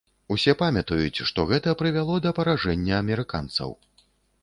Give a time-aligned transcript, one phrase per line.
[0.35, 3.81] Усё памятаюць, што гэта прывяло да паражэння амерыканцаў.